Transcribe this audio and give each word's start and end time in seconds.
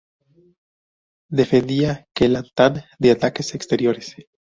Defendía 1.29 2.07
Kelantan 2.15 2.81
de 2.97 3.11
ataques 3.11 3.53
exteriores. 3.53 4.15